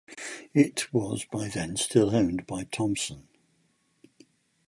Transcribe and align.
It 0.55 0.91
was 0.91 1.25
by 1.25 1.47
then 1.49 1.77
still 1.77 2.15
owned 2.15 2.47
by 2.47 2.63
Thomsen. 2.63 3.27